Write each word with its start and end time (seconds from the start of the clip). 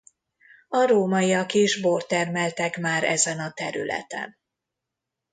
A 0.67 0.81
rómaiak 0.85 1.53
is 1.55 1.79
bort 1.81 2.07
termeltek 2.07 2.77
már 2.77 3.03
ezen 3.03 3.39
a 3.39 3.51
területen. 3.51 4.37